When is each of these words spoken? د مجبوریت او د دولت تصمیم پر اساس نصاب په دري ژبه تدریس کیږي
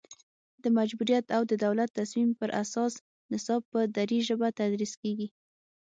د 0.63 0.65
مجبوریت 0.77 1.25
او 1.35 1.41
د 1.51 1.53
دولت 1.65 1.89
تصمیم 1.99 2.29
پر 2.39 2.49
اساس 2.63 2.93
نصاب 3.31 3.61
په 3.71 3.79
دري 3.97 4.19
ژبه 4.27 4.47
تدریس 4.59 4.93
کیږي 5.01 5.27